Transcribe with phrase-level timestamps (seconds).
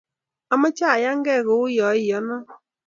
[0.53, 2.37] Ameche ayangei kou ya iyono